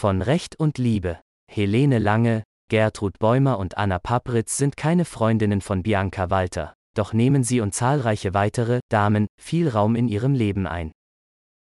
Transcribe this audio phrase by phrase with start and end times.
[0.00, 1.20] Von Recht und Liebe.
[1.46, 7.44] Helene Lange, Gertrud Bäumer und Anna Papritz sind keine Freundinnen von Bianca Walter, doch nehmen
[7.44, 10.90] sie und zahlreiche weitere Damen viel Raum in ihrem Leben ein.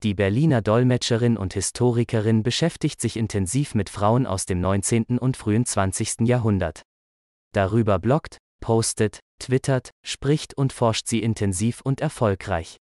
[0.02, 5.18] Die Berliner Dolmetscherin und Historikerin beschäftigt sich intensiv mit Frauen aus dem 19.
[5.18, 6.28] und frühen 20.
[6.28, 6.82] Jahrhundert.
[7.54, 12.76] Darüber bloggt, postet, twittert, spricht und forscht sie intensiv und erfolgreich.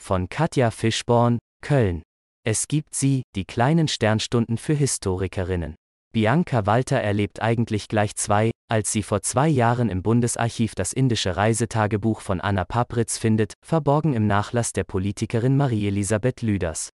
[0.00, 2.04] Von Katja Fischborn, Köln.
[2.44, 5.74] Es gibt sie, die kleinen Sternstunden für Historikerinnen.
[6.12, 11.36] Bianca Walter erlebt eigentlich gleich zwei, als sie vor zwei Jahren im Bundesarchiv das indische
[11.36, 16.90] Reisetagebuch von Anna Papritz findet, verborgen im Nachlass der Politikerin Marie-Elisabeth Lüders.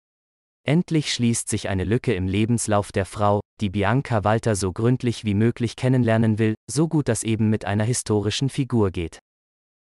[0.67, 5.35] Endlich schließt sich eine Lücke im Lebenslauf der Frau, die Bianca Walter so gründlich wie
[5.35, 9.19] möglich kennenlernen will, so gut das eben mit einer historischen Figur geht.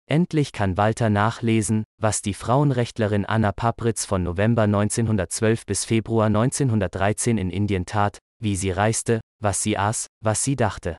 [0.05, 7.37] Endlich kann Walter nachlesen, was die Frauenrechtlerin Anna Papritz von November 1912 bis Februar 1913
[7.37, 10.97] in Indien tat, wie sie reiste, was sie aß, was sie dachte.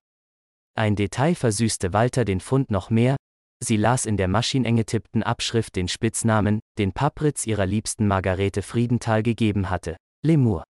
[0.74, 3.16] Ein Detail versüßte Walter den Fund noch mehr,
[3.62, 9.22] sie las in der maschinenge tippten Abschrift den Spitznamen, den Papritz ihrer liebsten Margarete Friedenthal
[9.22, 10.64] gegeben hatte, Lemur.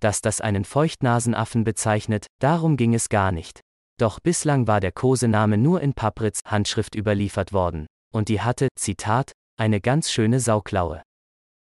[0.00, 3.60] Dass das einen Feuchtnasenaffen bezeichnet, darum ging es gar nicht.
[3.98, 9.32] Doch bislang war der Kosename nur in Papritz Handschrift überliefert worden, und die hatte, Zitat,
[9.58, 11.02] eine ganz schöne Sauklaue.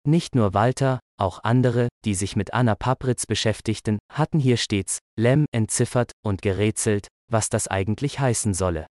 [0.07, 5.45] Nicht nur Walter, auch andere, die sich mit Anna Papritz beschäftigten, hatten hier stets Lem
[5.51, 8.85] entziffert und gerätselt, was das eigentlich heißen solle.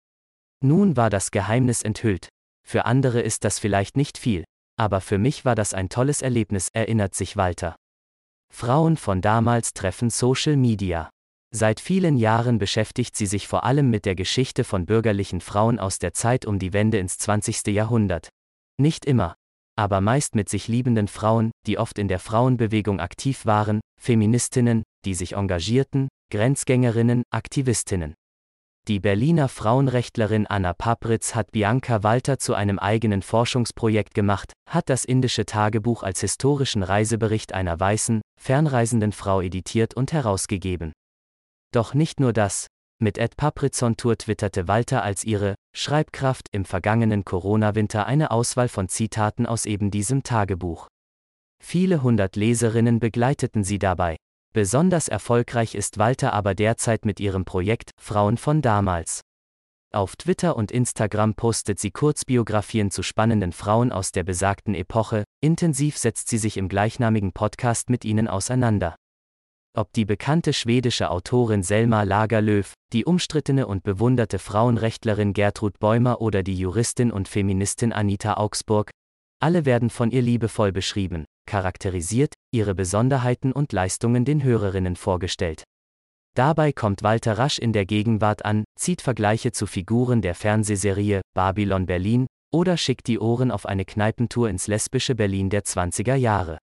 [0.65, 2.29] Nun war das Geheimnis enthüllt.
[2.67, 4.45] Für andere ist das vielleicht nicht viel,
[4.79, 7.77] aber für mich war das ein tolles Erlebnis, erinnert sich Walter.
[8.51, 11.11] Frauen von damals treffen Social Media.
[11.57, 16.01] Seit vielen Jahren beschäftigt sie sich vor allem mit der Geschichte von bürgerlichen Frauen aus
[16.01, 17.69] der Zeit um die Wende ins 20.
[17.69, 18.31] Jahrhundert.
[18.77, 19.37] Nicht immer,
[19.77, 25.15] aber meist mit sich liebenden Frauen, die oft in der Frauenbewegung aktiv waren, Feministinnen, die
[25.15, 28.15] sich engagierten, Grenzgängerinnen, Aktivistinnen.
[28.89, 35.05] Die Berliner Frauenrechtlerin Anna Papritz hat Bianca Walter zu einem eigenen Forschungsprojekt gemacht, hat das
[35.05, 40.93] indische Tagebuch als historischen Reisebericht einer weißen, fernreisenden Frau editiert und herausgegeben.
[41.75, 42.69] Doch nicht nur das,
[43.03, 49.45] mit Ed Paprizon-Tour twitterte Walter als ihre Schreibkraft im vergangenen Corona-Winter eine Auswahl von Zitaten
[49.45, 50.87] aus eben diesem Tagebuch.
[51.61, 54.17] Viele hundert Leserinnen begleiteten sie dabei.
[54.53, 59.23] Besonders erfolgreich ist Walter aber derzeit mit ihrem Projekt Frauen von damals.
[59.93, 65.99] Auf Twitter und Instagram postet sie Kurzbiografien zu spannenden Frauen aus der besagten Epoche, intensiv
[65.99, 68.95] setzt sie sich im gleichnamigen Podcast mit ihnen auseinander.
[69.77, 76.45] Ob die bekannte schwedische Autorin Selma Lagerlöf, die umstrittene und bewunderte Frauenrechtlerin Gertrud Bäumer oder
[76.45, 78.91] die Juristin und Feministin Anita Augsburg,
[79.43, 85.65] alle werden von ihr liebevoll beschrieben, charakterisiert, ihre Besonderheiten und Leistungen den Hörerinnen vorgestellt.
[86.37, 91.87] Dabei kommt Walter rasch in der Gegenwart an, zieht Vergleiche zu Figuren der Fernsehserie Babylon
[91.87, 96.59] Berlin oder schickt die Ohren auf eine Kneipentour ins lesbische Berlin der 20er Jahre.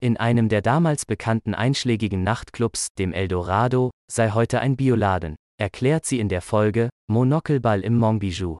[0.00, 6.20] In einem der damals bekannten einschlägigen Nachtclubs, dem Eldorado, sei heute ein Bioladen, erklärt sie
[6.20, 8.58] in der Folge Monokelball im Monbijou.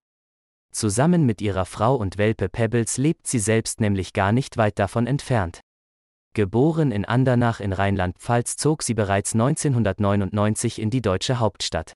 [0.73, 5.07] Zusammen mit ihrer Frau und Welpe Pebbles lebt sie selbst nämlich gar nicht weit davon
[5.07, 5.61] entfernt.
[6.35, 11.93] Geboren in Andernach in Rheinland-Pfalz zog sie bereits 1999 in die deutsche Hauptstadt.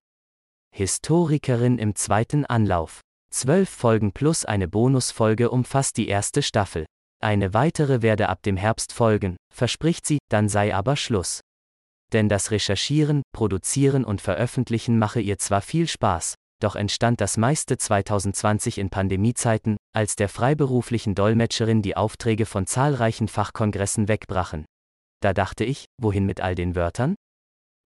[0.74, 3.00] Historikerin im zweiten Anlauf.
[3.30, 6.84] Zwölf Folgen plus eine Bonusfolge umfasst die erste Staffel.
[7.22, 11.40] Eine weitere werde ab dem Herbst folgen, verspricht sie, dann sei aber Schluss.
[12.14, 17.76] Denn das Recherchieren, Produzieren und Veröffentlichen mache ihr zwar viel Spaß, doch entstand das meiste
[17.76, 24.64] 2020 in Pandemiezeiten, als der freiberuflichen Dolmetscherin die Aufträge von zahlreichen Fachkongressen wegbrachen.
[25.20, 27.16] Da dachte ich, wohin mit all den Wörtern?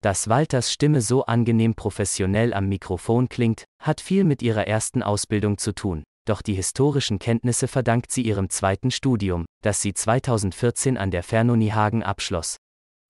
[0.02, 5.58] Dass Walters Stimme so angenehm professionell am Mikrofon klingt, hat viel mit ihrer ersten Ausbildung
[5.58, 11.10] zu tun, doch die historischen Kenntnisse verdankt sie ihrem zweiten Studium, das sie 2014 an
[11.10, 12.56] der Fernuni Hagen abschloss.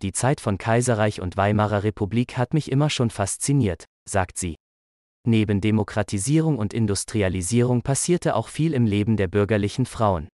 [0.02, 4.56] Die Zeit von Kaiserreich und Weimarer Republik hat mich immer schon fasziniert, sagt sie.
[5.26, 10.28] Neben Demokratisierung und Industrialisierung passierte auch viel im Leben der bürgerlichen Frauen.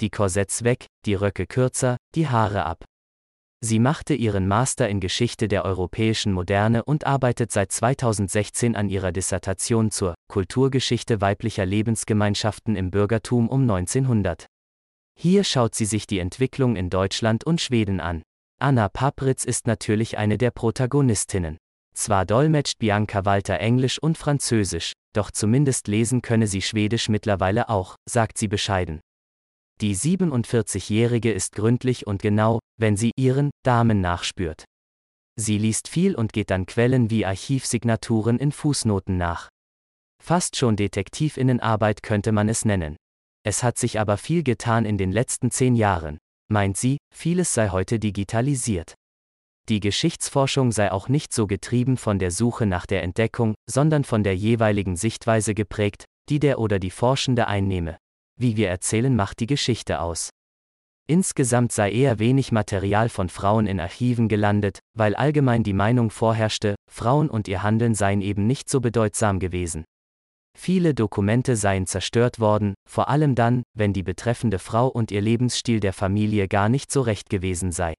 [0.00, 2.84] Die Korsetts weg, die Röcke kürzer, die Haare ab.
[3.64, 9.12] Sie machte ihren Master in Geschichte der europäischen Moderne und arbeitet seit 2016 an ihrer
[9.12, 14.46] Dissertation zur Kulturgeschichte weiblicher Lebensgemeinschaften im Bürgertum um 1900.
[15.16, 18.22] Hier schaut sie sich die Entwicklung in Deutschland und Schweden an.
[18.58, 21.56] Anna Papritz ist natürlich eine der Protagonistinnen.
[21.94, 27.94] Zwar dolmetscht Bianca Walter Englisch und Französisch, doch zumindest lesen könne sie Schwedisch mittlerweile auch,
[28.08, 29.00] sagt sie bescheiden.
[29.80, 34.64] Die 47-Jährige ist gründlich und genau, wenn sie ihren Damen nachspürt.
[35.36, 39.48] Sie liest viel und geht dann Quellen wie Archivsignaturen in Fußnoten nach.
[40.22, 42.96] Fast schon Detektivinnenarbeit könnte man es nennen.
[43.44, 47.70] Es hat sich aber viel getan in den letzten zehn Jahren, meint sie, vieles sei
[47.70, 48.94] heute digitalisiert.
[49.68, 54.22] Die Geschichtsforschung sei auch nicht so getrieben von der Suche nach der Entdeckung, sondern von
[54.22, 57.96] der jeweiligen Sichtweise geprägt, die der oder die Forschende einnehme.
[58.38, 60.30] Wie wir erzählen macht die Geschichte aus.
[61.08, 66.76] Insgesamt sei eher wenig Material von Frauen in Archiven gelandet, weil allgemein die Meinung vorherrschte,
[66.90, 69.84] Frauen und ihr Handeln seien eben nicht so bedeutsam gewesen.
[70.56, 75.80] Viele Dokumente seien zerstört worden, vor allem dann, wenn die betreffende Frau und ihr Lebensstil
[75.80, 77.94] der Familie gar nicht so recht gewesen sei.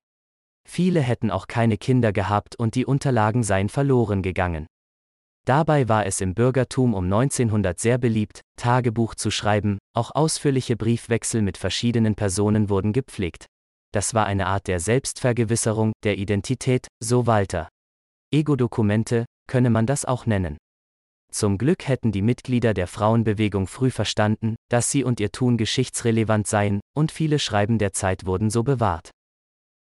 [0.68, 4.68] Viele hätten auch keine Kinder gehabt und die Unterlagen seien verloren gegangen.
[5.46, 11.42] Dabei war es im Bürgertum um 1900 sehr beliebt, Tagebuch zu schreiben, auch ausführliche Briefwechsel
[11.42, 13.48] mit verschiedenen Personen wurden gepflegt.
[13.94, 17.68] Das war eine Art der Selbstvergewisserung, der Identität, so Walter.
[18.34, 20.58] Ego-Dokumente, könne man das auch nennen.
[21.30, 26.48] Zum Glück hätten die Mitglieder der Frauenbewegung früh verstanden, dass sie und ihr Tun geschichtsrelevant
[26.48, 29.12] seien, und viele Schreiben der Zeit wurden so bewahrt.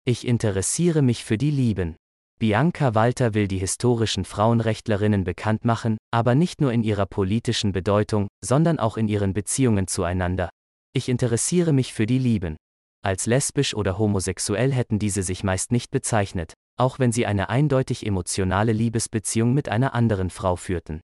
[0.07, 1.97] Ich interessiere mich für die Lieben.
[2.41, 8.29] Bianca Walter will die historischen Frauenrechtlerinnen bekannt machen, aber nicht nur in ihrer politischen Bedeutung,
[8.43, 10.49] sondern auch in ihren Beziehungen zueinander.
[10.95, 12.57] Ich interessiere mich für die Lieben.
[13.05, 18.07] Als lesbisch oder homosexuell hätten diese sich meist nicht bezeichnet, auch wenn sie eine eindeutig
[18.07, 21.03] emotionale Liebesbeziehung mit einer anderen Frau führten.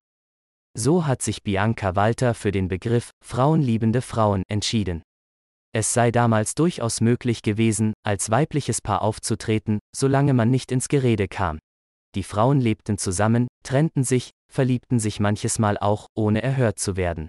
[0.73, 5.03] So hat sich Bianca Walter für den Begriff Frauenliebende Frauen entschieden.
[5.77, 11.29] Es sei damals durchaus möglich gewesen, als weibliches Paar aufzutreten, solange man nicht ins Gerede
[11.29, 11.59] kam.
[12.15, 17.29] Die Frauen lebten zusammen, trennten sich, verliebten sich manches Mal auch, ohne erhört zu werden.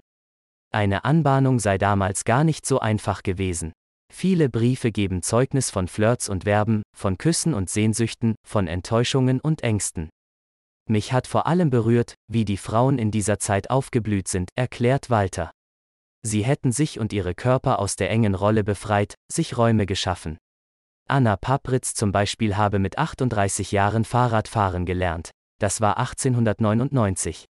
[0.72, 3.74] Eine Anbahnung sei damals gar nicht so einfach gewesen.
[4.14, 9.62] Viele Briefe geben Zeugnis von Flirts und Verben, von Küssen und Sehnsüchten, von Enttäuschungen und
[9.62, 10.08] Ängsten.
[10.90, 15.52] Mich hat vor allem berührt, wie die Frauen in dieser Zeit aufgeblüht sind, erklärt Walter.
[16.24, 20.38] Sie hätten sich und ihre Körper aus der engen Rolle befreit, sich Räume geschaffen.
[21.08, 25.32] Anna Papritz zum Beispiel habe mit 38 Jahren Fahrradfahren gelernt.
[25.60, 27.46] Das war 1899.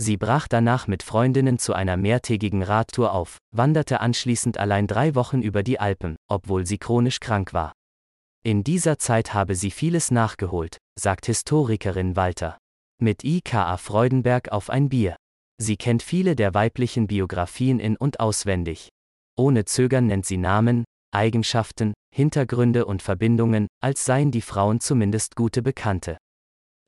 [0.00, 5.42] Sie brach danach mit Freundinnen zu einer mehrtägigen Radtour auf, wanderte anschließend allein drei Wochen
[5.42, 7.72] über die Alpen, obwohl sie chronisch krank war.
[8.44, 12.58] In dieser Zeit habe sie vieles nachgeholt, sagt Historikerin Walter.
[13.00, 15.16] Mit IKA Freudenberg auf ein Bier.
[15.60, 18.88] Sie kennt viele der weiblichen Biografien in und auswendig.
[19.36, 25.62] Ohne Zögern nennt sie Namen, Eigenschaften, Hintergründe und Verbindungen, als seien die Frauen zumindest gute
[25.62, 26.16] Bekannte.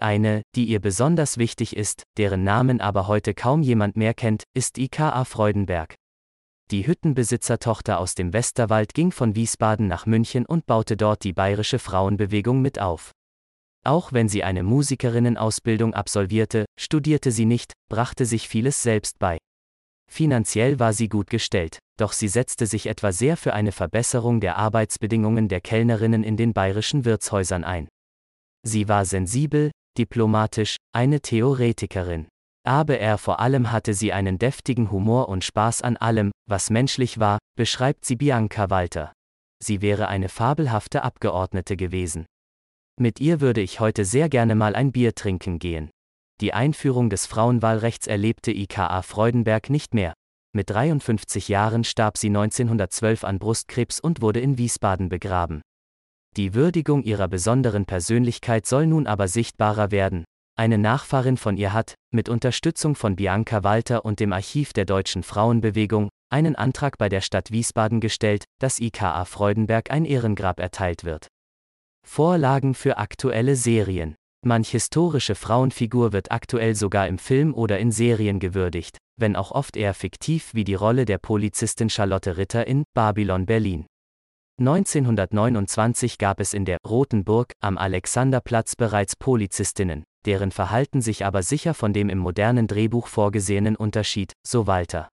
[0.00, 4.78] Eine, die ihr besonders wichtig ist, deren Namen aber heute kaum jemand mehr kennt, ist
[4.78, 5.94] IKA Freudenberg.
[6.70, 11.80] Die Hüttenbesitzertochter aus dem Westerwald ging von Wiesbaden nach München und baute dort die bayerische
[11.80, 13.10] Frauenbewegung mit auf.
[13.84, 19.38] Auch wenn sie eine Musikerinnenausbildung absolvierte, studierte sie nicht, brachte sich vieles selbst bei.
[20.10, 24.56] Finanziell war sie gut gestellt, doch sie setzte sich etwa sehr für eine Verbesserung der
[24.56, 27.88] Arbeitsbedingungen der Kellnerinnen in den bayerischen Wirtshäusern ein.
[28.66, 32.26] Sie war sensibel, diplomatisch, eine Theoretikerin.
[32.66, 37.18] Aber er vor allem hatte sie einen deftigen Humor und Spaß an allem, was menschlich
[37.18, 39.12] war, beschreibt sie Bianca Walter.
[39.62, 42.26] Sie wäre eine fabelhafte Abgeordnete gewesen.
[43.02, 45.88] Mit ihr würde ich heute sehr gerne mal ein Bier trinken gehen.
[46.42, 50.12] Die Einführung des Frauenwahlrechts erlebte IKA Freudenberg nicht mehr.
[50.52, 55.62] Mit 53 Jahren starb sie 1912 an Brustkrebs und wurde in Wiesbaden begraben.
[56.36, 60.26] Die Würdigung ihrer besonderen Persönlichkeit soll nun aber sichtbarer werden.
[60.58, 65.22] Eine Nachfahrin von ihr hat, mit Unterstützung von Bianca Walter und dem Archiv der deutschen
[65.22, 71.28] Frauenbewegung, einen Antrag bei der Stadt Wiesbaden gestellt, dass IKA Freudenberg ein Ehrengrab erteilt wird.
[72.12, 74.16] Vorlagen für aktuelle Serien.
[74.44, 79.76] Manch historische Frauenfigur wird aktuell sogar im Film oder in Serien gewürdigt, wenn auch oft
[79.76, 83.86] eher fiktiv wie die Rolle der Polizistin Charlotte Ritter in Babylon Berlin.
[84.58, 91.44] 1929 gab es in der Roten Burg am Alexanderplatz bereits Polizistinnen, deren Verhalten sich aber
[91.44, 95.08] sicher von dem im modernen Drehbuch vorgesehenen unterschied, so Walter.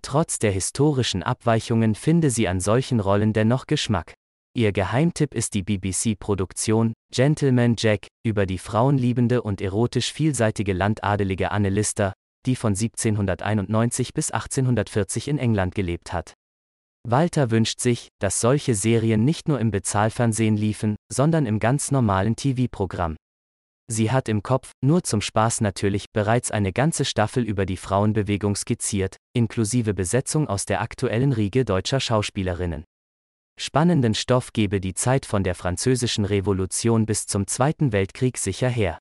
[0.00, 4.14] Trotz der historischen Abweichungen finde sie an solchen Rollen dennoch Geschmack.
[4.52, 11.68] Ihr Geheimtipp ist die BBC-Produktion Gentleman Jack über die frauenliebende und erotisch vielseitige landadelige Anne
[11.68, 12.14] Lister,
[12.46, 16.34] die von 1791 bis 1840 in England gelebt hat.
[17.08, 22.34] Walter wünscht sich, dass solche Serien nicht nur im Bezahlfernsehen liefen, sondern im ganz normalen
[22.34, 23.14] TV-Programm.
[23.86, 28.56] Sie hat im Kopf, nur zum Spaß natürlich, bereits eine ganze Staffel über die Frauenbewegung
[28.56, 32.84] skizziert, inklusive Besetzung aus der aktuellen Riege deutscher Schauspielerinnen.
[33.62, 39.00] Spannenden Stoff gebe die Zeit von der Französischen Revolution bis zum Zweiten Weltkrieg sicher her.